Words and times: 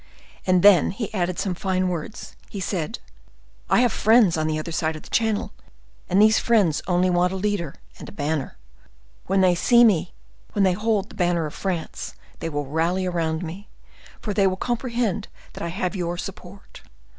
"And 0.47 0.63
then 0.63 0.89
he 0.89 1.13
added 1.13 1.37
some 1.37 1.53
fine 1.53 1.87
words: 1.87 2.35
he 2.49 2.59
said, 2.59 2.97
'I 3.69 3.81
have 3.81 3.91
friends 3.93 4.35
on 4.35 4.47
the 4.47 4.57
other 4.57 4.71
side 4.71 4.95
of 4.95 5.03
the 5.03 5.11
channel, 5.11 5.53
and 6.09 6.19
these 6.19 6.39
friends 6.39 6.81
only 6.87 7.11
want 7.11 7.33
a 7.33 7.35
leader 7.35 7.75
and 7.99 8.09
a 8.09 8.11
banner. 8.11 8.57
When 9.27 9.41
they 9.41 9.53
see 9.53 9.83
me, 9.83 10.15
when 10.53 10.63
they 10.63 10.73
behold 10.73 11.09
the 11.09 11.15
banner 11.15 11.45
of 11.45 11.53
France, 11.53 12.15
they 12.39 12.49
will 12.49 12.65
rally 12.65 13.05
around 13.05 13.43
me, 13.43 13.69
for 14.19 14.33
they 14.33 14.47
will 14.47 14.57
comprehend 14.57 15.27
that 15.53 15.61
I 15.61 15.67
have 15.67 15.95
your 15.95 16.17
support. 16.17 16.81